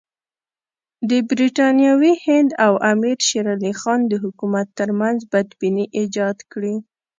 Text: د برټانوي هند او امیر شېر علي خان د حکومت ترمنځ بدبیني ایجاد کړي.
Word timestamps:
د 1.09 1.11
برټانوي 1.29 2.13
هند 2.25 2.49
او 2.65 2.73
امیر 2.91 3.17
شېر 3.27 3.45
علي 3.55 3.71
خان 3.79 4.01
د 4.07 4.13
حکومت 4.23 4.67
ترمنځ 4.79 5.19
بدبیني 5.31 5.85
ایجاد 5.97 6.37
کړي. 6.51 6.75